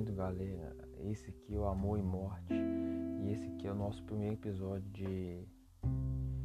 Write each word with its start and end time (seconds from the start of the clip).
bem-vindo, 0.00 0.12
galera. 0.14 0.74
Esse 1.10 1.30
aqui 1.30 1.54
é 1.54 1.58
o 1.58 1.66
Amor 1.66 1.98
e 1.98 2.02
Morte 2.02 2.54
e 2.54 3.32
esse 3.32 3.46
aqui 3.48 3.66
é 3.66 3.72
o 3.72 3.74
nosso 3.74 4.02
primeiro 4.04 4.34
episódio 4.34 4.88
de 4.90 5.46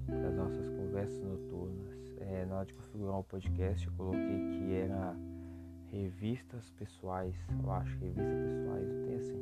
das 0.08 0.36
nossas 0.36 0.68
conversas 0.70 1.22
noturnas. 1.22 1.96
É, 2.18 2.46
na 2.46 2.58
hora 2.58 2.66
de 2.66 2.74
configurar 2.74 3.20
o 3.20 3.24
podcast, 3.24 3.88
eu 3.88 3.94
coloquei 3.94 4.50
que 4.50 4.74
era 4.74 5.16
revistas 5.90 6.70
pessoais, 6.72 7.36
eu 7.64 7.72
acho, 7.72 7.98
revistas 8.00 8.40
pessoais, 8.44 8.90
tem 9.06 9.16
assim. 9.16 9.40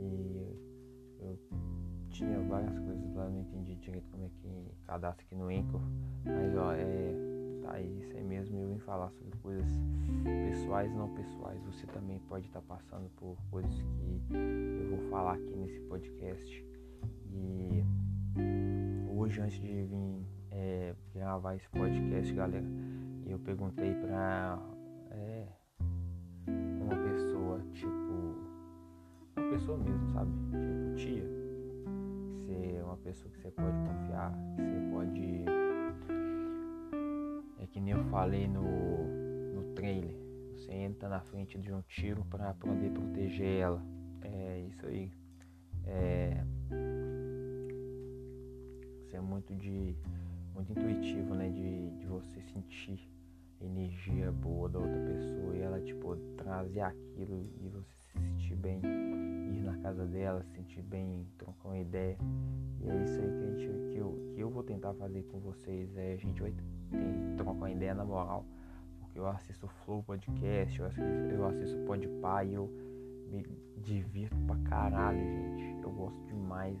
E 0.00 0.58
eu 1.20 1.38
tinha 2.10 2.40
várias 2.40 2.76
coisas 2.78 3.14
lá, 3.14 3.28
não 3.28 3.40
entendi 3.40 3.76
direito 3.76 4.08
como 4.10 4.24
é 4.24 4.28
que 4.28 4.72
cadastra 4.84 5.24
aqui 5.24 5.34
no 5.36 5.48
Anchor, 5.48 5.80
mas 6.24 6.56
ó, 6.56 6.72
é 6.72 7.14
tá 7.64 7.72
aí, 7.72 7.98
isso 8.00 8.16
é 8.16 8.22
mesmo, 8.22 8.58
eu 8.60 8.68
vim 8.68 8.78
falar 8.78 9.10
sobre 9.10 9.36
coisas 9.38 9.66
pessoais 10.22 10.92
e 10.92 10.94
não 10.94 11.08
pessoais. 11.14 11.60
Você 11.64 11.86
também 11.86 12.18
pode 12.28 12.46
estar 12.46 12.60
tá 12.60 12.66
passando 12.76 13.10
por 13.16 13.36
coisas 13.50 13.74
que 14.28 14.34
eu 14.34 14.96
vou 14.96 15.10
falar 15.10 15.34
aqui 15.34 15.56
nesse 15.56 15.80
podcast. 15.80 16.66
E 17.30 17.84
hoje, 19.10 19.40
antes 19.40 19.58
de 19.60 19.82
vir 19.84 20.26
é, 20.50 20.94
gravar 21.14 21.56
esse 21.56 21.68
podcast, 21.70 22.32
galera, 22.34 22.66
eu 23.26 23.38
perguntei 23.38 23.94
pra 23.94 24.58
é, 25.10 25.46
uma 26.46 26.96
pessoa, 26.96 27.60
tipo, 27.72 27.88
uma 29.36 29.50
pessoa 29.50 29.78
mesmo, 29.78 30.06
sabe? 30.12 30.30
Tipo, 30.50 30.94
tia, 30.96 31.24
ser 32.46 32.84
uma 32.84 32.96
pessoa 32.98 33.30
que 33.32 33.40
você 33.40 33.50
pode 33.50 33.76
confiar, 33.78 34.32
que 34.56 34.62
você 34.62 34.90
pode 34.92 35.63
que 37.74 37.80
nem 37.80 37.92
eu 37.92 38.04
falei 38.04 38.46
no, 38.46 38.62
no 39.52 39.74
trailer. 39.74 40.16
Você 40.52 40.72
entra 40.72 41.08
na 41.08 41.20
frente 41.20 41.58
de 41.58 41.72
um 41.72 41.82
tiro 41.82 42.24
para 42.26 42.54
poder 42.54 42.92
proteger 42.92 43.62
ela. 43.62 43.82
É 44.22 44.60
isso 44.60 44.86
aí. 44.86 45.12
É, 45.84 46.44
isso 49.02 49.16
é 49.16 49.20
muito 49.20 49.52
de 49.56 49.96
muito 50.54 50.70
intuitivo, 50.70 51.34
né? 51.34 51.50
De, 51.50 51.90
de 51.98 52.06
você 52.06 52.40
sentir 52.42 53.10
energia 53.60 54.30
boa 54.30 54.68
da 54.68 54.78
outra 54.78 55.00
pessoa 55.00 55.56
e 55.56 55.60
ela 55.60 55.80
tipo 55.80 56.16
trazer 56.36 56.80
aquilo 56.80 57.50
e 57.60 57.68
você 57.68 57.92
se 57.92 58.20
sentir 58.20 58.54
bem, 58.54 58.80
ir 58.84 59.62
na 59.64 59.76
casa 59.78 60.06
dela, 60.06 60.44
se 60.44 60.52
sentir 60.52 60.82
bem, 60.82 61.26
trocar 61.36 61.70
uma 61.70 61.78
ideia. 61.78 62.16
E 62.80 62.88
é 62.88 63.02
isso 63.02 63.20
aí 63.20 63.26
que, 63.26 63.44
a 63.44 63.50
gente, 63.50 63.90
que, 63.90 63.98
eu, 63.98 64.32
que 64.32 64.40
eu 64.40 64.48
vou 64.48 64.62
tentar 64.62 64.94
fazer 64.94 65.24
com 65.24 65.40
vocês. 65.40 65.96
É, 65.96 66.12
a 66.12 66.16
gente 66.16 66.40
vai 66.40 66.52
tem, 66.94 67.36
trocar 67.36 67.70
ideia 67.70 67.94
na 67.94 68.04
moral. 68.04 68.44
Porque 69.00 69.18
eu 69.18 69.26
assisto 69.26 69.68
Flow 69.84 70.02
Podcast, 70.02 70.80
eu 70.80 70.86
assisto, 70.86 71.10
eu 71.30 71.46
assisto 71.46 71.78
Podpah 71.84 72.44
e 72.44 72.54
eu 72.54 72.70
me 73.30 73.44
divirto 73.78 74.36
pra 74.46 74.56
caralho, 74.68 75.18
gente. 75.18 75.82
Eu 75.82 75.90
gosto 75.90 76.20
demais 76.26 76.78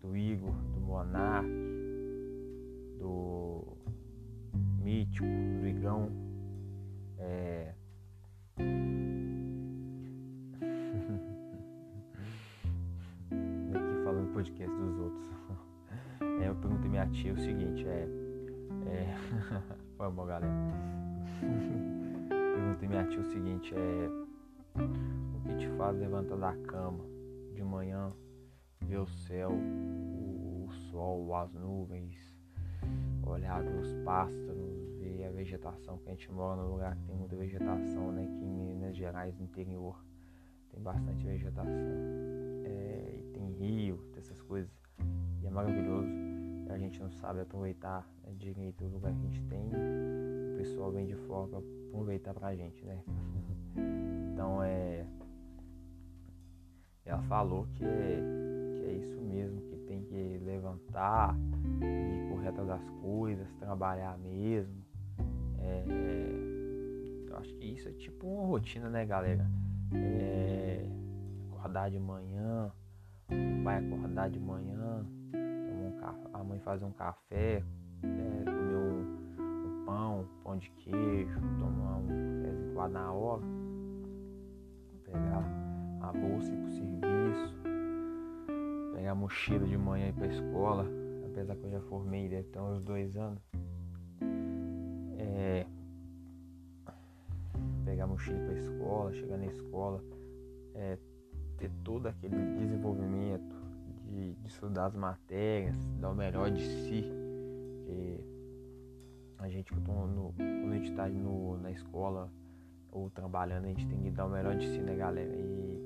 do 0.00 0.16
Igor, 0.16 0.54
do 0.72 0.80
Monark, 0.80 1.48
do 2.98 3.76
Mítico, 4.82 5.26
do 5.60 5.66
Igão. 5.66 6.10
É... 7.18 7.74
Aqui 13.74 14.04
falando 14.04 14.32
podcast 14.32 14.74
dos 14.76 14.98
outros. 14.98 15.30
É, 16.40 16.48
eu 16.48 16.54
perguntei 16.56 16.90
minha 16.90 17.06
tia 17.06 17.32
o 17.32 17.38
seguinte, 17.38 17.86
é 17.86 18.25
é... 18.88 19.16
Foi 19.96 20.10
bom, 20.10 20.26
galera. 20.26 20.52
Perguntei 22.28 22.88
minha 22.88 23.06
tia 23.06 23.20
o 23.20 23.24
seguinte, 23.24 23.74
é... 23.74 24.26
O 25.34 25.40
que 25.48 25.56
te 25.56 25.68
faz 25.76 25.96
levantar 25.98 26.36
da 26.36 26.54
cama 26.66 27.04
de 27.54 27.62
manhã, 27.62 28.12
ver 28.82 28.98
o 28.98 29.06
céu, 29.06 29.50
o, 29.50 30.68
sol, 30.90 31.34
as 31.34 31.52
nuvens, 31.54 32.14
olhar 33.24 33.62
os 33.64 33.94
pássaros, 34.04 34.98
ver 34.98 35.26
a 35.26 35.30
vegetação, 35.30 35.98
que 35.98 36.08
a 36.08 36.12
gente 36.12 36.30
mora 36.30 36.60
num 36.62 36.72
lugar 36.72 36.96
que 36.96 37.04
tem 37.04 37.16
muita 37.16 37.36
vegetação, 37.36 38.12
né? 38.12 38.24
Aqui 38.24 38.44
em 38.44 38.74
Minas 38.74 38.96
Gerais, 38.96 39.40
interior, 39.40 40.04
tem 40.70 40.82
bastante 40.82 41.24
vegetação. 41.24 41.72
É, 42.64 43.18
e 43.18 43.30
tem 43.32 43.50
rio, 43.52 43.96
tem 44.12 44.18
essas 44.18 44.40
coisas. 44.42 44.70
E 45.42 45.46
é 45.46 45.50
maravilhoso. 45.50 46.25
A 46.68 46.78
gente 46.78 47.00
não 47.00 47.10
sabe 47.12 47.40
aproveitar 47.40 48.08
né, 48.24 48.32
direito 48.36 48.84
o 48.84 48.88
lugar 48.88 49.12
que 49.12 49.18
a 49.18 49.22
gente 49.30 49.42
tem, 49.44 49.68
o 49.68 50.58
pessoal 50.58 50.90
vem 50.90 51.06
de 51.06 51.14
fora 51.14 51.48
para 51.48 51.58
aproveitar 51.88 52.34
pra 52.34 52.54
gente, 52.54 52.84
né? 52.84 53.02
Então 54.32 54.62
é. 54.62 55.06
Ela 57.06 57.22
falou 57.22 57.66
que 57.74 57.84
é, 57.84 58.20
que 58.74 58.84
é 58.84 58.92
isso 58.92 59.18
mesmo, 59.22 59.62
que 59.62 59.76
tem 59.86 60.02
que 60.02 60.38
levantar 60.44 61.34
e 61.80 62.28
correr 62.28 62.48
atrás 62.48 62.68
das 62.68 62.90
coisas, 63.00 63.50
trabalhar 63.54 64.18
mesmo. 64.18 64.84
É, 65.58 65.84
eu 67.30 67.36
acho 67.38 67.54
que 67.54 67.64
isso 67.64 67.88
é 67.88 67.92
tipo 67.92 68.26
uma 68.26 68.46
rotina, 68.46 68.90
né, 68.90 69.06
galera? 69.06 69.46
É, 69.94 70.86
acordar 71.48 71.90
de 71.90 71.98
manhã, 71.98 72.70
o 73.30 73.64
pai 73.64 73.78
acordar 73.78 74.28
de 74.28 74.38
manhã, 74.38 75.06
a 76.32 76.44
mãe 76.44 76.58
fazer 76.60 76.84
um 76.84 76.92
café, 76.92 77.62
é, 78.02 78.44
comer 78.44 78.76
um, 78.76 79.84
pão, 79.84 80.28
pão 80.42 80.56
de 80.56 80.70
queijo, 80.70 81.40
tomar 81.58 81.98
um 81.98 82.06
cafezinho 82.06 82.74
lá 82.74 82.88
na 82.88 83.12
hora, 83.12 83.42
pegar 85.04 85.44
a 86.02 86.12
bolsa 86.12 86.50
e 86.50 86.54
ir 86.54 86.60
pro 86.60 86.70
serviço, 86.70 87.54
pegar 88.94 89.10
a 89.12 89.14
mochila 89.14 89.66
de 89.66 89.78
manhã 89.78 90.06
e 90.06 90.08
ir 90.10 90.12
pra 90.12 90.26
escola, 90.26 90.86
apesar 91.26 91.56
que 91.56 91.64
eu 91.64 91.70
já 91.70 91.80
formei, 91.82 92.28
deve 92.28 92.48
ter 92.48 92.60
uns 92.60 92.82
dois 92.82 93.16
anos. 93.16 93.42
É, 95.18 95.66
pegar 97.84 98.04
a 98.04 98.06
mochila 98.06 98.38
pra 98.40 98.54
escola, 98.54 99.12
chegar 99.12 99.38
na 99.38 99.46
escola, 99.46 100.02
é, 100.74 100.98
ter 101.56 101.70
todo 101.82 102.06
aquele 102.06 102.36
desenvolvimento 102.58 103.40
de, 103.40 103.54
de 103.54 103.55
estudar 104.66 104.86
as 104.86 104.96
matérias, 104.96 105.76
dar 106.00 106.10
o 106.10 106.14
melhor 106.14 106.50
de 106.50 106.62
si. 106.62 107.04
A 109.38 109.48
gente 109.48 109.72
no, 109.74 110.34
quando 110.36 110.72
a 110.72 110.76
gente 110.76 110.90
está 110.90 111.08
na 111.08 111.70
escola 111.70 112.32
ou 112.90 113.08
trabalhando, 113.10 113.66
a 113.66 113.68
gente 113.68 113.86
tem 113.86 114.02
que 114.02 114.10
dar 114.10 114.26
o 114.26 114.28
melhor 114.28 114.56
de 114.56 114.66
si, 114.66 114.78
né 114.78 114.96
galera? 114.96 115.32
E 115.36 115.80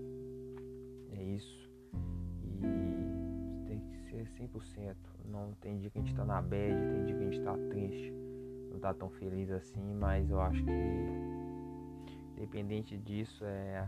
é 1.13 1.23
isso. 1.23 1.71
E 2.63 3.67
tem 3.67 3.81
que 3.81 3.97
ser 4.09 4.25
100%. 4.25 4.97
Não 5.27 5.53
tem 5.61 5.79
dia 5.79 5.91
que 5.91 5.99
a 5.99 6.01
gente 6.01 6.15
tá 6.15 6.25
na 6.25 6.41
bad, 6.41 6.75
tem 6.75 7.05
dia 7.05 7.15
que 7.15 7.23
a 7.23 7.31
gente 7.31 7.41
tá 7.43 7.55
triste, 7.69 8.15
não 8.71 8.81
tá 8.81 8.95
tão 8.95 9.11
feliz 9.11 9.51
assim, 9.51 9.95
mas 9.95 10.31
eu 10.31 10.41
acho 10.41 10.65
que 10.65 10.71
independente 12.37 12.97
disso, 12.97 13.45
é 13.45 13.87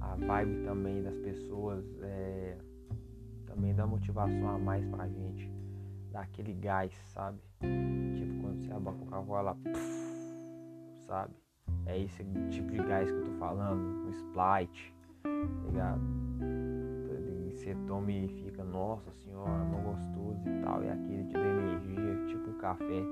a 0.00 0.16
vibe 0.16 0.64
também 0.64 1.02
das 1.02 1.16
pessoas 1.18 1.84
é 2.02 2.58
também 3.56 3.74
dá 3.74 3.86
motivação 3.86 4.48
a 4.50 4.58
mais 4.58 4.84
pra 4.86 5.08
gente. 5.08 5.50
Dá 6.12 6.20
aquele 6.20 6.52
gás, 6.52 6.92
sabe? 7.06 7.38
Tipo 8.14 8.40
quando 8.42 8.62
você 8.62 8.72
abre 8.72 8.90
a 8.90 8.92
Coca-Cola, 8.92 9.56
sabe? 11.06 11.34
É 11.86 11.98
esse 11.98 12.22
tipo 12.50 12.70
de 12.70 12.78
gás 12.78 13.10
que 13.10 13.16
eu 13.16 13.24
tô 13.24 13.32
falando, 13.38 14.06
o 14.06 14.10
Sprite, 14.10 14.94
tá 15.22 15.30
ligado? 15.68 16.00
Você 17.50 17.74
toma 17.86 18.12
e 18.12 18.28
fica, 18.28 18.62
nossa 18.62 19.10
senhora, 19.12 19.64
não 19.64 19.82
gostoso 19.82 20.48
e 20.48 20.62
tal. 20.62 20.84
E 20.84 20.90
aquele 20.90 21.24
te 21.24 21.32
dá 21.32 21.40
energia, 21.40 22.26
tipo 22.26 22.50
o 22.50 22.58
café 22.58 23.02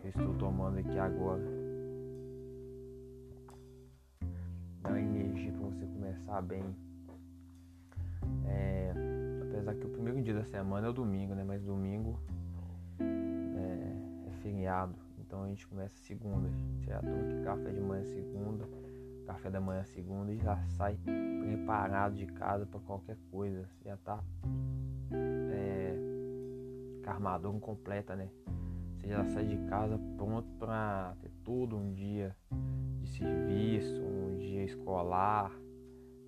que 0.00 0.06
eu 0.06 0.10
estou 0.10 0.34
tomando 0.34 0.78
aqui 0.78 0.98
agora. 0.98 1.42
Dá 4.82 4.98
energia 4.98 5.52
pra 5.52 5.68
você 5.68 5.84
começar 5.86 6.40
bem. 6.42 6.64
É, 8.46 9.11
Apesar 9.62 9.76
que 9.76 9.86
o 9.86 9.90
primeiro 9.90 10.20
dia 10.20 10.34
da 10.34 10.44
semana 10.44 10.88
é 10.88 10.90
o 10.90 10.92
domingo, 10.92 11.36
né? 11.36 11.44
Mas 11.44 11.62
domingo 11.62 12.18
é, 12.98 14.28
é 14.28 14.30
feriado. 14.42 14.96
Então 15.20 15.44
a 15.44 15.46
gente 15.46 15.68
começa 15.68 15.96
segunda. 15.98 16.50
Já 16.80 16.98
toma 16.98 17.20
aqui 17.20 17.44
café 17.44 17.70
de 17.70 17.80
manhã 17.80 18.04
segunda, 18.04 18.68
café 19.24 19.50
da 19.50 19.60
manhã 19.60 19.84
segunda 19.84 20.32
e 20.32 20.38
já 20.38 20.60
sai 20.70 20.98
preparado 21.44 22.16
de 22.16 22.26
casa 22.26 22.66
para 22.66 22.80
qualquer 22.80 23.16
coisa. 23.30 23.68
Já 23.84 23.96
tá 23.98 24.20
é, 25.12 25.96
com 27.40 27.60
completa, 27.60 28.16
né? 28.16 28.30
Você 28.96 29.06
já 29.06 29.24
sai 29.26 29.46
de 29.46 29.58
casa 29.68 29.96
pronto 30.16 30.48
para 30.58 31.14
ter 31.20 31.30
todo 31.44 31.76
um 31.76 31.92
dia 31.92 32.36
de 33.00 33.08
serviço, 33.10 34.02
um 34.02 34.38
dia 34.38 34.64
escolar. 34.64 35.52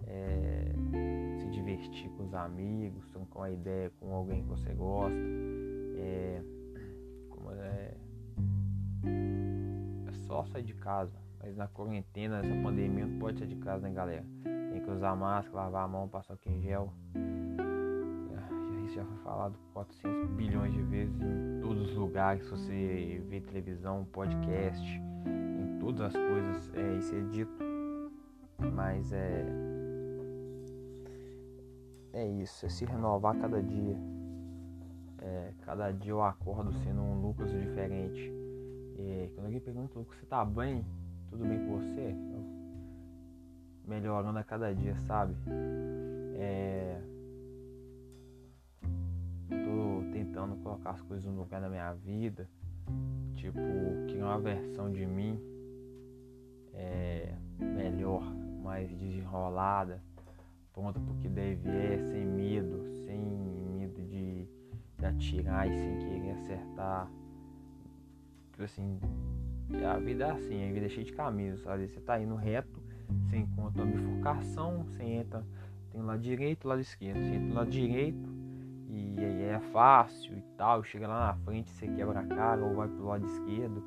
É, 0.07 0.74
divertir 1.55 2.11
com 2.11 2.25
os 2.25 2.35
amigos, 2.35 3.07
trocar 3.11 3.41
uma 3.41 3.51
ideia 3.51 3.91
com 4.01 4.13
alguém 4.15 4.43
que 4.43 4.49
você 4.49 4.73
gosta. 4.75 5.17
É, 5.97 6.43
é, 7.53 7.97
é 10.09 10.13
só 10.27 10.45
sair 10.47 10.65
de 10.65 10.75
casa. 10.75 11.17
Mas 11.41 11.57
na 11.57 11.69
quarentena, 11.69 12.43
nessa 12.43 12.63
pandemia, 12.63 13.07
não 13.07 13.19
pode 13.19 13.39
sair 13.39 13.49
de 13.49 13.57
casa, 13.57 13.87
né, 13.87 13.95
galera? 13.95 14.25
Tem 14.73 14.83
que 14.83 14.91
usar 14.91 15.15
máscara, 15.15 15.65
lavar 15.65 15.85
a 15.85 15.89
mão, 15.89 16.09
passar 16.09 16.35
o 16.35 16.51
em 16.51 16.61
gel. 16.61 16.93
Já, 18.31 18.83
isso 18.85 18.95
já 18.95 19.05
foi 19.05 19.19
falado 19.19 19.55
400 19.73 20.31
bilhões 20.31 20.73
de 20.73 20.83
vezes 20.83 21.15
em 21.21 21.61
todos 21.61 21.91
os 21.91 21.97
lugares. 21.97 22.45
Se 22.45 22.51
você 22.51 23.23
vê 23.29 23.41
televisão, 23.41 24.05
podcast, 24.07 24.83
em 25.27 25.79
todas 25.79 26.01
as 26.01 26.13
coisas, 26.15 26.73
é, 26.75 26.97
isso 26.97 27.15
é 27.15 27.21
dito. 27.31 27.65
Mas 28.73 29.13
é. 29.13 29.74
É 32.15 32.25
isso, 32.25 32.65
é 32.65 32.69
se 32.69 32.85
renovar 32.85 33.37
cada 33.37 33.61
dia. 33.61 33.97
É, 35.19 35.53
cada 35.63 35.91
dia 35.91 36.13
eu 36.13 36.23
acordo 36.23 36.73
sendo 36.73 37.01
um 37.03 37.21
Lucas 37.21 37.51
diferente. 37.51 38.33
E 38.97 39.29
quando 39.35 39.47
alguém 39.47 39.61
pergunta, 39.61 39.99
Lucas, 39.99 40.17
você 40.17 40.27
tá 40.27 40.45
bem? 40.45 40.87
Tudo 41.29 41.45
bem 41.45 41.59
com 41.67 41.77
você? 41.77 42.15
Eu, 42.33 42.45
melhorando 43.85 44.39
a 44.39 44.45
cada 44.45 44.73
dia, 44.73 44.97
sabe? 45.01 45.35
É, 46.37 47.01
tô 49.49 50.13
tentando 50.13 50.55
colocar 50.63 50.91
as 50.91 51.03
coisas 51.03 51.27
no 51.27 51.41
lugar 51.41 51.61
da 51.61 51.69
minha 51.69 51.93
vida. 51.95 52.49
Tipo, 53.35 53.59
criar 54.07 54.27
uma 54.27 54.39
versão 54.39 54.93
de 54.93 55.05
mim 55.05 55.37
é, 56.73 57.35
melhor, 57.59 58.23
mais 58.63 58.89
desenrolada, 58.89 60.01
pronta 60.75 61.01
porque 61.01 61.29
deve 61.29 61.71
é, 61.71 61.97
sem 62.11 62.27
medo, 62.27 62.85
sem 63.07 63.19
medo 63.19 64.03
de, 64.03 64.47
de 64.99 65.07
atirar 65.07 65.69
e 65.69 65.73
sem 65.73 65.99
querer 65.99 66.33
acertar. 66.33 67.11
Tipo 68.51 68.65
assim, 68.65 69.01
a 69.89 69.99
vida 69.99 70.27
é 70.27 70.31
assim, 70.33 70.69
a 70.69 70.73
vida 70.73 70.87
é 70.87 70.89
cheia 70.89 71.07
de 71.07 71.13
caminhos, 71.13 71.61
sabe? 71.63 71.87
Você 71.87 72.01
tá 72.01 72.21
indo 72.21 72.35
reto, 72.35 72.83
você 73.25 73.37
encontra 73.39 73.83
uma 73.83 73.93
bifurcação, 73.93 74.83
você 74.85 75.03
entra, 75.03 75.47
tem 75.91 76.01
o 76.01 76.05
lado 76.05 76.21
direito 76.21 76.67
e 76.67 76.69
lado 76.69 76.81
esquerdo. 76.81 77.19
Você 77.19 77.35
entra 77.35 77.49
no 77.49 77.55
lado 77.55 77.71
direito 77.71 78.29
e 78.89 79.17
aí 79.19 79.43
é 79.45 79.61
fácil 79.73 80.37
e 80.37 80.43
tal, 80.57 80.83
chega 80.83 81.07
lá 81.07 81.29
na 81.29 81.35
frente, 81.45 81.71
você 81.71 81.87
quebra 81.87 82.21
a 82.21 82.27
cara 82.27 82.65
ou 82.65 82.75
vai 82.75 82.89
pro 82.89 83.07
lado 83.07 83.25
esquerdo 83.25 83.83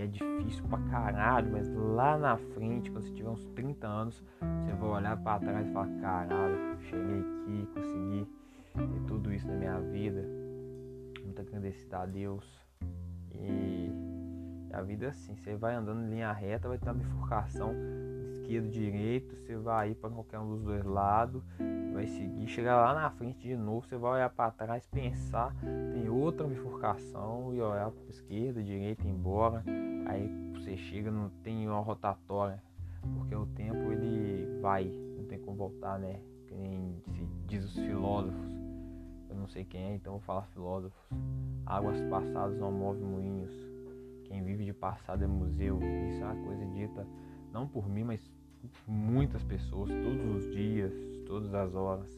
é 0.00 0.06
difícil 0.06 0.64
pra 0.68 0.78
caralho, 0.90 1.52
mas 1.52 1.68
lá 1.74 2.16
na 2.16 2.36
frente, 2.36 2.90
quando 2.90 3.04
você 3.04 3.12
tiver 3.12 3.28
uns 3.28 3.44
30 3.48 3.86
anos, 3.86 4.24
você 4.40 4.72
vai 4.72 4.88
olhar 4.88 5.16
para 5.16 5.40
trás 5.40 5.66
e 5.66 5.72
falar, 5.72 5.88
caralho, 6.00 6.80
cheguei 6.82 7.20
aqui, 7.20 7.68
consegui 7.74 8.28
ter 8.74 9.06
tudo 9.06 9.32
isso 9.32 9.46
na 9.46 9.54
minha 9.54 9.80
vida. 9.80 10.24
Muito 11.24 11.40
agradecido 11.40 11.96
a 11.96 12.06
Deus. 12.06 12.68
E 13.32 13.90
a 14.72 14.82
vida 14.82 15.06
é 15.06 15.08
assim, 15.08 15.34
você 15.36 15.56
vai 15.56 15.74
andando 15.74 16.02
em 16.02 16.10
linha 16.10 16.32
reta, 16.32 16.68
vai 16.68 16.78
ter 16.78 16.88
uma 16.88 16.94
bifurcação 16.94 17.72
esquerdo, 18.48 18.70
direito, 18.70 19.36
você 19.36 19.56
vai 19.56 19.90
ir 19.90 19.94
para 19.94 20.08
qualquer 20.08 20.38
um 20.38 20.48
dos 20.48 20.62
dois 20.62 20.82
lados, 20.82 21.42
vai 21.92 22.06
seguir, 22.06 22.48
chegar 22.48 22.76
lá 22.76 22.94
na 22.94 23.10
frente 23.10 23.46
de 23.46 23.54
novo, 23.54 23.86
você 23.86 23.96
vai 23.96 24.12
olhar 24.12 24.30
para 24.30 24.50
trás, 24.50 24.86
pensar, 24.86 25.54
tem 25.92 26.08
outra 26.08 26.46
bifurcação 26.46 27.54
e 27.54 27.60
olhar 27.60 27.90
para 27.90 28.08
esquerda, 28.08 28.62
direita, 28.62 29.06
embora. 29.06 29.62
Aí 30.06 30.30
você 30.54 30.78
chega, 30.78 31.10
não 31.10 31.28
tem 31.42 31.68
uma 31.68 31.80
rotatória, 31.80 32.62
porque 33.18 33.34
o 33.34 33.44
tempo 33.46 33.92
ele 33.92 34.58
vai, 34.62 34.86
não 34.86 35.24
tem 35.24 35.38
como 35.40 35.58
voltar, 35.58 35.98
né? 35.98 36.18
Que 36.46 36.54
nem 36.54 37.02
diz 37.46 37.64
os 37.66 37.74
filósofos. 37.74 38.56
Eu 39.28 39.36
não 39.36 39.46
sei 39.46 39.62
quem 39.62 39.82
é, 39.82 39.94
então 39.94 40.12
vou 40.12 40.22
falar 40.22 40.46
filósofos. 40.46 40.98
Águas 41.66 42.00
passadas 42.08 42.58
não 42.58 42.72
movem 42.72 43.04
moinhos. 43.04 43.52
Quem 44.24 44.42
vive 44.42 44.64
de 44.64 44.72
passado 44.72 45.22
é 45.22 45.26
museu. 45.26 45.78
Isso 46.08 46.22
é 46.22 46.24
uma 46.24 46.44
coisa 46.46 46.64
dita 46.66 47.06
não 47.52 47.66
por 47.66 47.88
mim, 47.88 48.04
mas 48.04 48.20
muitas 48.86 49.42
pessoas, 49.44 49.90
todos 49.90 50.36
os 50.36 50.54
dias, 50.54 50.92
todas 51.26 51.52
as 51.54 51.74
horas. 51.74 52.08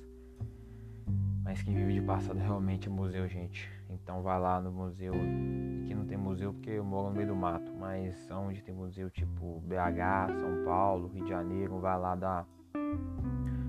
Mas 1.42 1.62
quem 1.62 1.74
vive 1.74 1.94
de 1.94 2.02
passado 2.02 2.38
realmente 2.38 2.88
é 2.88 2.90
museu, 2.90 3.26
gente. 3.28 3.68
Então 3.88 4.22
vai 4.22 4.38
lá 4.38 4.60
no 4.60 4.70
museu. 4.70 5.12
Aqui 5.12 5.94
não 5.94 6.06
tem 6.06 6.16
museu 6.16 6.52
porque 6.52 6.70
eu 6.70 6.84
moro 6.84 7.08
no 7.08 7.16
meio 7.16 7.28
do 7.28 7.36
mato, 7.36 7.72
mas 7.78 8.30
onde 8.30 8.62
tem 8.62 8.74
museu 8.74 9.10
tipo 9.10 9.60
BH, 9.66 10.38
São 10.38 10.64
Paulo, 10.64 11.08
Rio 11.08 11.24
de 11.24 11.30
Janeiro, 11.30 11.80
vai 11.80 11.98
lá 11.98 12.14
dar 12.14 12.46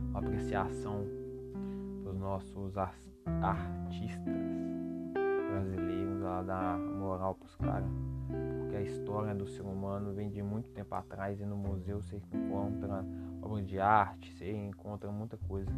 uma 0.09 0.19
apreciação 0.19 1.07
para 2.03 2.11
os 2.11 2.19
nossos 2.19 2.77
artistas 2.77 4.35
brasileiros, 5.49 6.21
lá 6.21 6.43
dar 6.43 6.77
moral 6.77 7.35
para 7.35 7.45
os 7.45 7.55
caras 7.55 8.10
história 8.81 9.33
do 9.33 9.47
ser 9.47 9.61
humano 9.61 10.13
vem 10.13 10.29
de 10.29 10.41
muito 10.41 10.69
tempo 10.71 10.93
atrás 10.95 11.39
e 11.39 11.45
no 11.45 11.55
museu 11.55 12.01
você 12.01 12.17
encontra 12.17 13.05
obra 13.41 13.61
de 13.63 13.79
arte, 13.79 14.31
você 14.33 14.51
encontra 14.51 15.11
muita 15.11 15.37
coisa. 15.37 15.71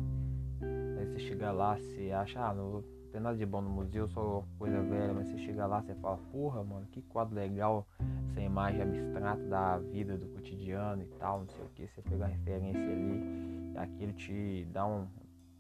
Aí 0.98 1.06
você 1.06 1.20
chega 1.20 1.52
lá, 1.52 1.78
você 1.78 2.12
acha, 2.12 2.40
ah, 2.40 2.54
não 2.54 2.84
tem 3.12 3.22
nada 3.22 3.38
de 3.38 3.46
bom 3.46 3.62
no 3.62 3.70
museu, 3.70 4.08
só 4.08 4.44
coisa 4.58 4.82
velha, 4.82 5.14
mas 5.14 5.28
você 5.28 5.38
chega 5.38 5.66
lá, 5.66 5.82
você 5.82 5.94
fala, 5.96 6.18
porra, 6.32 6.64
mano, 6.64 6.86
que 6.88 7.02
quadro 7.04 7.36
legal, 7.36 7.88
essa 8.32 8.42
imagem 8.42 8.82
abstrata 8.82 9.44
da 9.44 9.78
vida, 9.78 10.18
do 10.18 10.26
cotidiano 10.28 11.04
e 11.04 11.06
tal, 11.20 11.42
não 11.42 11.48
sei 11.50 11.64
o 11.64 11.70
que, 11.70 11.88
você 11.88 12.02
pega 12.02 12.26
a 12.26 12.28
referência 12.28 12.82
ali, 12.82 13.72
e 13.74 13.78
aquilo 13.78 14.14
te 14.14 14.68
dá 14.72 14.86
um, 14.86 15.08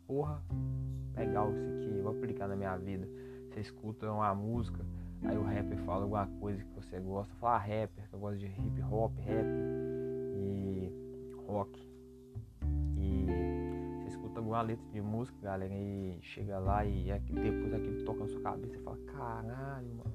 porra, 0.08 0.42
legal 1.16 1.52
isso 1.52 1.68
aqui, 1.68 2.02
vou 2.02 2.12
aplicar 2.12 2.48
na 2.48 2.56
minha 2.56 2.76
vida. 2.78 3.08
Você 3.50 3.60
escuta 3.60 4.12
uma 4.12 4.34
música, 4.34 4.84
Aí 5.26 5.38
o 5.38 5.44
rapper 5.44 5.78
fala 5.80 6.04
alguma 6.04 6.28
coisa 6.40 6.64
que 6.64 6.74
você 6.76 7.00
gosta, 7.00 7.34
fala 7.36 7.56
ah, 7.56 7.58
rapper, 7.58 8.08
que 8.10 8.14
eu 8.14 8.20
gosto 8.20 8.40
de 8.40 8.48
hip 8.48 8.82
hop, 8.92 9.18
rap 9.20 9.46
e 10.36 10.92
rock. 11.48 11.88
E 12.98 13.26
você 13.98 14.10
escuta 14.10 14.40
alguma 14.40 14.62
letra 14.62 14.86
de 14.92 15.02
música, 15.02 15.38
galera, 15.42 15.74
e 15.74 16.20
chega 16.22 16.60
lá 16.60 16.86
e 16.86 17.06
depois 17.20 17.74
aquilo 17.74 18.04
toca 18.04 18.20
na 18.22 18.28
sua 18.28 18.42
cabeça 18.42 18.76
e 18.76 18.80
fala, 18.80 18.98
caralho, 19.06 19.96
mano, 19.96 20.14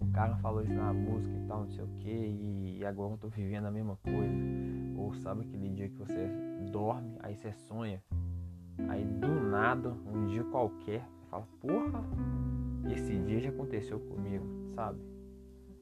o 0.00 0.12
cara 0.12 0.36
falou 0.36 0.62
isso 0.62 0.74
na 0.74 0.92
música 0.92 1.34
e 1.36 1.46
tal, 1.46 1.60
não 1.60 1.70
sei 1.70 1.84
o 1.84 1.88
que, 1.98 2.78
e 2.78 2.84
agora 2.84 3.14
eu 3.14 3.18
tô 3.18 3.28
vivendo 3.28 3.66
a 3.66 3.70
mesma 3.70 3.96
coisa. 3.96 4.34
Ou 4.96 5.14
sabe 5.14 5.42
aquele 5.42 5.68
dia 5.70 5.88
que 5.88 5.96
você 5.96 6.28
dorme, 6.70 7.16
aí 7.20 7.36
você 7.36 7.52
sonha, 7.52 8.02
aí 8.88 9.04
do 9.04 9.28
nada, 9.28 9.90
um 10.06 10.26
dia 10.26 10.44
qualquer, 10.44 11.00
você 11.00 11.26
fala, 11.30 11.46
porra, 11.60 12.04
esse 12.90 13.18
dia 13.20 13.40
já 13.40 13.50
aconteceu 13.50 14.00
comigo, 14.00 14.44
sabe? 14.74 14.98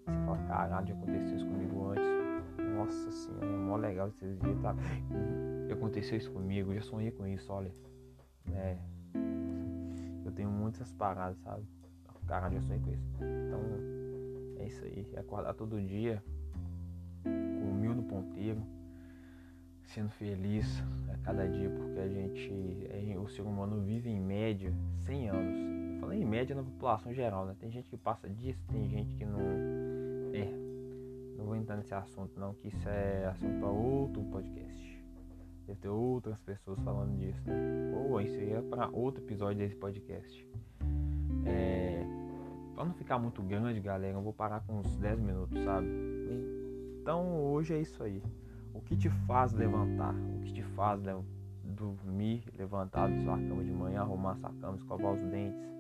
Você 0.07 0.13
fala, 0.25 0.39
caralho, 0.47 0.87
já 0.89 0.95
aconteceu 0.95 1.37
isso 1.37 1.47
comigo 1.47 1.89
antes. 1.89 2.05
Nossa 2.77 3.11
senhora, 3.11 3.47
é 3.47 3.57
mó 3.57 3.77
legal 3.77 4.09
esses 4.09 4.39
dias, 4.39 4.61
tá? 4.61 4.75
Já 5.69 5.75
aconteceu 5.75 6.19
isso 6.19 6.31
comigo, 6.33 6.75
já 6.75 6.83
sonhei 6.83 7.11
com 7.11 7.27
isso, 7.27 7.53
olha. 7.53 7.73
É. 8.53 8.77
Eu 10.25 10.33
tenho 10.33 10.51
muitas 10.51 10.93
paradas, 10.93 11.39
sabe? 11.39 11.65
Caralho, 12.27 12.55
já 12.55 12.63
sonhei 12.63 12.81
com 12.83 12.91
isso. 12.91 13.07
Então, 13.17 13.61
é 14.59 14.67
isso 14.67 14.85
aí. 14.85 15.07
É 15.15 15.21
acordar 15.21 15.55
todo 15.55 15.81
dia 15.81 16.23
com 17.23 17.71
o 17.71 17.75
mil 17.75 17.95
no 17.95 18.03
ponteiro, 18.03 18.63
sendo 19.85 20.11
feliz 20.11 20.83
a 21.13 21.17
cada 21.19 21.49
dia, 21.49 21.71
porque 21.71 21.99
a 21.99 22.09
gente, 22.09 22.53
o 23.19 23.29
ser 23.29 23.43
humano 23.43 23.81
vive 23.83 24.09
em 24.09 24.21
média 24.21 24.73
100 25.07 25.29
anos 25.29 25.80
falando 26.11 26.23
em 26.23 26.25
média 26.25 26.57
na 26.57 26.63
população 26.63 27.15
geral, 27.15 27.47
né? 27.47 27.55
Tem 27.59 27.71
gente 27.71 27.89
que 27.89 27.97
passa 27.97 28.29
disso, 28.29 28.61
tem 28.71 28.89
gente 28.89 29.15
que 29.15 29.25
não. 29.25 29.41
É. 30.35 30.51
Não 31.37 31.47
vou 31.47 31.57
entrar 31.57 31.77
nesse 31.77 31.95
assunto 31.95 32.39
não, 32.39 32.53
que 32.55 32.69
isso 32.69 32.89
é 32.89 33.27
assunto 33.27 33.59
para 33.61 33.69
outro 33.69 34.23
podcast. 34.25 35.01
Deve 35.67 35.81
ter 35.81 35.89
outras 35.89 36.41
pessoas 36.41 36.81
falando 36.81 37.17
disso, 37.17 37.41
né? 37.47 37.57
Ou 37.95 38.21
isso 38.21 38.39
aí 38.39 38.53
é 38.53 38.63
para 38.63 38.89
outro 38.89 39.23
episódio 39.23 39.59
desse 39.59 39.77
podcast. 39.77 40.49
É. 41.47 42.05
Pra 42.75 42.85
não 42.85 42.95
ficar 42.95 43.19
muito 43.19 43.43
grande, 43.43 43.81
galera, 43.81 44.17
eu 44.17 44.23
vou 44.23 44.33
parar 44.33 44.61
com 44.67 44.81
uns 44.81 44.97
10 44.97 45.21
minutos, 45.21 45.63
sabe? 45.63 45.87
Então 47.01 47.41
hoje 47.45 47.75
é 47.75 47.81
isso 47.81 48.03
aí. 48.03 48.23
O 48.75 48.81
que 48.81 48.97
te 48.97 49.09
faz 49.27 49.53
levantar? 49.53 50.15
O 50.15 50.41
que 50.41 50.53
te 50.53 50.63
faz 50.63 51.01
dormir, 51.63 52.43
levantar 52.57 53.09
da 53.09 53.17
sua 53.23 53.37
cama 53.37 53.63
de 53.63 53.73
manhã, 53.73 54.01
arrumar 54.01 54.35
sua 54.37 54.51
cama, 54.61 54.77
escovar 54.77 55.13
os 55.13 55.21
dentes, 55.31 55.71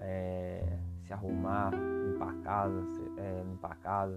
é, 0.00 0.78
se 1.02 1.12
arrumar, 1.12 1.72
limpar 1.72 2.30
a 2.30 2.42
casa, 2.42 2.84
se, 2.86 3.20
é, 3.20 3.42
limpar 3.46 3.72
a 3.72 3.76
casa, 3.76 4.16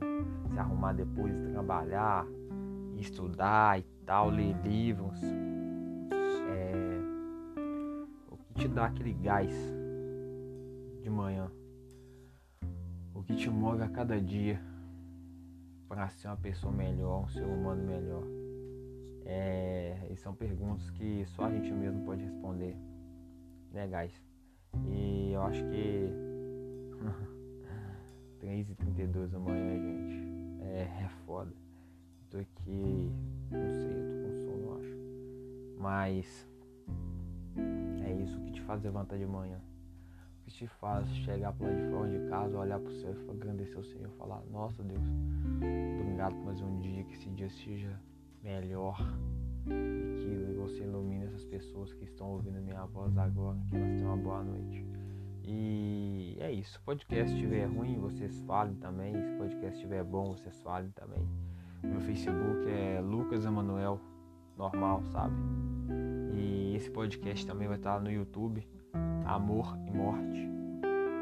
se 0.52 0.60
arrumar 0.60 0.94
depois 0.94 1.34
de 1.34 1.52
trabalhar, 1.52 2.26
estudar 2.98 3.80
e 3.80 3.84
tal, 4.06 4.30
ler 4.30 4.56
livros. 4.64 5.20
É, 6.50 6.74
o 8.30 8.38
que 8.38 8.54
te 8.56 8.68
dá 8.68 8.86
aquele 8.86 9.14
gás 9.14 9.54
de 11.02 11.10
manhã? 11.10 11.52
O 13.14 13.22
que 13.24 13.36
te 13.36 13.50
move 13.50 13.82
a 13.82 13.90
cada 13.90 14.20
dia 14.20 14.62
para 15.88 16.10
ser 16.10 16.28
uma 16.28 16.38
pessoa 16.38 16.72
melhor, 16.72 17.24
um 17.24 17.28
ser 17.28 17.44
humano 17.44 17.84
melhor? 17.84 18.24
É, 19.26 20.08
e 20.12 20.18
são 20.18 20.34
perguntas 20.34 20.90
que 20.92 21.26
só 21.28 21.46
a 21.46 21.52
gente 21.52 21.72
mesmo 21.72 22.04
pode 22.04 22.24
responder, 22.24 22.76
né, 23.72 23.88
guys? 23.88 24.33
Eu 25.34 25.42
acho 25.42 25.64
que 25.64 26.14
3h32 28.40 29.30
da 29.30 29.40
manhã, 29.40 29.80
gente, 29.80 30.62
é, 30.62 30.82
é 30.82 31.10
foda. 31.26 31.52
Tô 32.30 32.38
aqui, 32.38 33.12
não 33.50 33.70
sei, 33.72 33.94
eu 33.94 34.06
tô 34.06 34.30
com 34.30 34.34
sono, 34.46 34.64
eu 34.64 34.78
acho. 34.78 34.98
Mas 35.80 36.48
é 38.06 38.14
isso 38.14 38.40
que 38.42 38.52
te 38.52 38.62
faz 38.62 38.84
levantar 38.84 39.18
de 39.18 39.26
manhã. 39.26 39.58
O 39.58 40.44
que 40.46 40.52
te 40.52 40.68
faz 40.68 41.08
chegar 41.26 41.52
para 41.54 41.68
lá 41.68 41.74
de 41.74 41.90
fora 41.90 42.10
de 42.12 42.30
casa, 42.30 42.56
olhar 42.56 42.80
para 42.80 42.92
o 42.92 42.96
céu 43.02 43.16
e 43.16 43.32
agradecer 43.32 43.76
ao 43.76 43.84
Senhor, 43.84 44.10
falar: 44.20 44.44
Nossa 44.52 44.84
Deus, 44.84 45.08
obrigado 46.00 46.36
por 46.36 46.46
mais 46.46 46.62
um 46.62 46.80
dia, 46.80 47.04
que 47.06 47.14
esse 47.16 47.30
dia 47.32 47.50
seja 47.50 48.00
melhor 48.44 49.02
e 49.66 50.50
que 50.50 50.54
você 50.60 50.84
ilumine 50.84 51.26
essas 51.26 51.44
pessoas 51.46 51.92
que 51.92 52.04
estão 52.04 52.28
ouvindo 52.34 52.62
minha 52.62 52.86
voz 52.86 53.18
agora, 53.18 53.58
que 53.72 53.78
elas 53.78 53.96
tenham 53.96 54.14
uma 54.14 54.24
boa 54.24 54.44
noite. 54.44 55.03
E 55.46 56.38
é 56.40 56.52
isso. 56.52 56.74
Se 56.74 56.78
o 56.78 56.82
podcast 56.84 57.34
estiver 57.34 57.66
ruim, 57.66 58.00
vocês 58.00 58.40
falem 58.42 58.76
também. 58.76 59.14
Se 59.14 59.34
o 59.34 59.38
podcast 59.38 59.76
estiver 59.76 60.04
bom, 60.04 60.32
vocês 60.32 60.62
falem 60.62 60.90
também. 60.92 61.28
Meu 61.84 62.00
Facebook 62.00 62.70
é 62.70 63.02
Lucas 63.02 63.44
Emanuel, 63.44 64.00
normal, 64.58 65.04
sabe? 65.06 65.36
E 66.34 66.76
esse 66.76 66.90
podcast 66.90 67.46
também 67.46 67.68
vai 67.68 67.76
estar 67.76 68.00
no 68.00 68.10
YouTube, 68.10 68.66
Amor 69.26 69.78
e 69.86 69.92
Morte. 69.92 70.50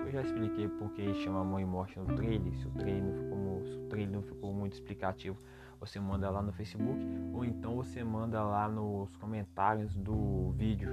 Eu 0.05 0.11
já 0.11 0.21
expliquei 0.21 0.67
porque 0.67 1.13
chama 1.15 1.41
Amor 1.41 1.61
e 1.61 1.65
Morte 1.65 1.97
no 1.97 2.05
trailer. 2.15 2.53
Se 2.59 2.67
o 2.67 2.71
trailer 2.71 3.03
não 3.03 3.13
ficou, 3.13 3.65
se 3.65 3.75
o 3.75 3.87
trailer 3.87 4.15
não 4.15 4.21
ficou 4.21 4.53
muito 4.53 4.73
explicativo, 4.73 5.37
você 5.79 5.99
manda 5.99 6.29
lá 6.29 6.43
no 6.43 6.51
Facebook 6.53 7.03
ou 7.33 7.43
então 7.43 7.75
você 7.75 8.03
manda 8.03 8.43
lá 8.43 8.69
nos 8.69 9.15
comentários 9.17 9.95
do 9.95 10.51
vídeo 10.51 10.91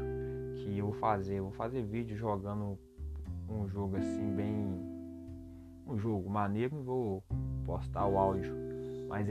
que 0.56 0.78
eu 0.78 0.86
vou 0.86 0.94
fazer. 0.94 1.34
Eu 1.34 1.44
vou 1.44 1.52
fazer 1.52 1.82
vídeo 1.82 2.16
jogando 2.16 2.78
um 3.48 3.68
jogo 3.68 3.96
assim 3.96 4.34
bem 4.34 4.98
um 5.86 5.98
jogo 5.98 6.28
maneiro 6.28 6.82
vou 6.82 7.22
postar 7.64 8.06
o 8.06 8.18
áudio 8.18 8.54
mais 9.08 9.26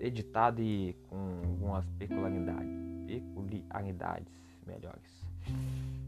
editado 0.00 0.60
e 0.60 0.94
com 1.08 1.16
algumas 1.44 1.86
peculiaridades, 1.98 2.76
peculiaridades 3.06 4.32
melhores. 4.66 5.24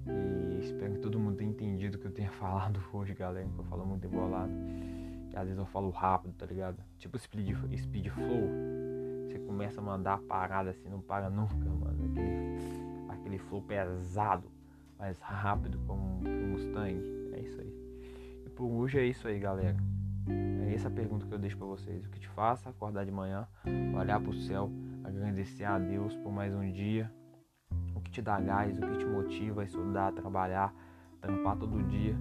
E 0.07 0.59
espero 0.65 0.95
que 0.95 1.01
todo 1.01 1.19
mundo 1.19 1.37
tenha 1.37 1.51
entendido 1.51 1.97
o 1.97 2.01
que 2.01 2.07
eu 2.07 2.13
tenha 2.13 2.31
falado 2.39 2.81
hoje, 2.93 3.15
galera, 3.15 3.47
que 3.49 3.59
eu 3.59 3.65
falo 3.65 3.87
muito 3.87 4.07
embolado. 4.07 4.53
Que 5.31 5.37
às 5.37 5.45
vezes 5.45 5.59
eu 5.59 5.67
falo 5.67 5.91
rápido, 5.91 6.35
tá 6.35 6.47
ligado? 6.47 6.83
Tipo 6.99 7.19
speed, 7.19 7.57
speed 7.79 8.09
flow. 8.09 8.49
Você 9.29 9.39
começa 9.41 9.81
a 9.81 9.85
mandar 9.85 10.15
a 10.15 10.19
parada 10.19 10.71
assim, 10.71 10.89
não 10.89 11.01
para 11.01 11.31
nunca, 11.31 11.55
mano. 11.55 12.11
Aquele, 12.11 13.09
aquele 13.09 13.39
flow 13.39 13.63
pesado, 13.63 14.51
mais 14.99 15.19
rápido 15.21 15.79
como 15.87 16.21
um 16.27 16.49
Mustang. 16.53 17.01
É 17.35 17.41
isso 17.41 17.61
aí. 17.61 17.73
E 18.47 18.51
por 18.51 18.67
hoje 18.67 18.99
é 18.99 19.05
isso 19.05 19.27
aí, 19.29 19.39
galera. 19.39 19.77
É 20.29 20.75
essa 20.75 20.89
a 20.89 20.91
pergunta 20.91 21.27
que 21.27 21.33
eu 21.33 21.39
deixo 21.39 21.57
para 21.57 21.67
vocês. 21.67 22.05
O 22.05 22.11
que 22.11 22.19
te 22.19 22.29
faça 22.29 22.71
acordar 22.71 23.05
de 23.05 23.13
manhã, 23.13 23.47
olhar 23.97 24.21
para 24.21 24.31
o 24.31 24.35
céu, 24.35 24.71
agradecer 25.05 25.65
a 25.65 25.79
Deus 25.79 26.15
por 26.17 26.33
mais 26.33 26.55
um 26.55 26.71
dia. 26.71 27.11
O 27.95 28.01
que 28.01 28.11
te 28.11 28.21
dá 28.21 28.41
gás, 28.41 28.77
o 28.79 28.81
que 28.81 28.99
te 28.99 29.05
motiva 29.05 29.63
a 29.63 29.65
estudar, 29.65 30.13
trabalhar, 30.13 30.75
trampar 31.21 31.57
todo 31.57 31.83
dia 31.89 32.17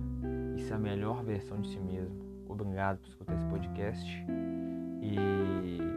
e 0.55 0.61
ser 0.61 0.73
a 0.73 0.79
melhor 0.79 1.23
versão 1.23 1.59
de 1.59 1.69
si 1.69 1.79
mesmo. 1.79 2.15
Obrigado 2.47 2.99
por 2.99 3.09
escutar 3.09 3.33
esse 3.35 3.45
podcast. 3.45 4.25
E 5.01 5.94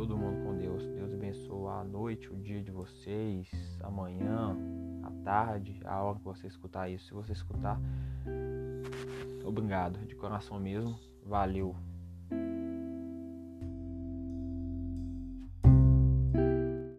todo 0.00 0.16
mundo 0.16 0.42
com 0.42 0.56
Deus. 0.56 0.82
Deus 0.94 1.12
abençoe 1.12 1.68
a 1.68 1.84
noite, 1.84 2.32
o 2.32 2.36
dia 2.36 2.62
de 2.62 2.70
vocês, 2.70 3.46
amanhã, 3.82 4.56
à 5.02 5.10
tarde, 5.22 5.78
a 5.84 6.02
hora 6.02 6.18
que 6.18 6.24
você 6.24 6.46
escutar 6.46 6.88
isso. 6.88 7.04
Se 7.04 7.12
você 7.12 7.32
escutar, 7.32 7.78
obrigado, 9.44 9.98
de 10.06 10.14
coração 10.14 10.58
mesmo. 10.58 10.98
Valeu. 11.26 11.76